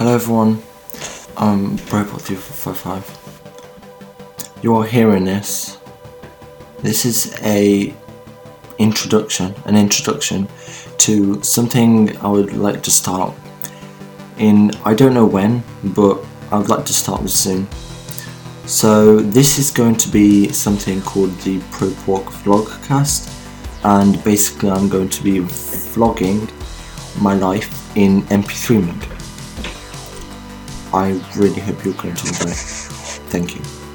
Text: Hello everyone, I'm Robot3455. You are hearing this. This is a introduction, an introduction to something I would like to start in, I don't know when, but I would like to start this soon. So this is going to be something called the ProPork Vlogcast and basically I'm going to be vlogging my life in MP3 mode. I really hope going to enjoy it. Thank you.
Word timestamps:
Hello 0.00 0.14
everyone, 0.14 0.62
I'm 1.36 1.76
Robot3455. 1.76 3.04
You 4.62 4.74
are 4.76 4.86
hearing 4.86 5.26
this. 5.26 5.76
This 6.78 7.04
is 7.04 7.38
a 7.42 7.94
introduction, 8.78 9.54
an 9.66 9.76
introduction 9.76 10.48
to 11.04 11.42
something 11.42 12.16
I 12.16 12.28
would 12.28 12.54
like 12.54 12.82
to 12.84 12.90
start 12.90 13.34
in, 14.38 14.70
I 14.86 14.94
don't 14.94 15.12
know 15.12 15.26
when, 15.26 15.62
but 15.84 16.24
I 16.50 16.56
would 16.56 16.70
like 16.70 16.86
to 16.86 16.94
start 16.94 17.20
this 17.20 17.34
soon. 17.38 17.68
So 18.64 19.18
this 19.20 19.58
is 19.58 19.70
going 19.70 19.96
to 19.96 20.08
be 20.08 20.48
something 20.50 21.02
called 21.02 21.38
the 21.40 21.58
ProPork 21.72 22.24
Vlogcast 22.42 23.28
and 23.84 24.24
basically 24.24 24.70
I'm 24.70 24.88
going 24.88 25.10
to 25.10 25.22
be 25.22 25.40
vlogging 25.40 26.50
my 27.20 27.34
life 27.34 27.68
in 27.98 28.22
MP3 28.22 28.80
mode. 28.86 29.19
I 30.92 31.20
really 31.36 31.60
hope 31.60 31.84
going 31.94 32.14
to 32.16 32.26
enjoy 32.28 32.50
it. 32.50 32.56
Thank 33.30 33.54
you. 33.54 33.89